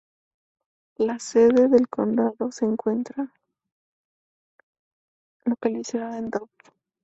La 0.97 1.19
sede 1.19 1.67
del 1.67 1.87
condado 1.87 2.51
se 2.51 2.65
encuentra 2.65 3.31
localizada 5.45 6.17
en 6.17 6.31
Dove. 6.31 6.49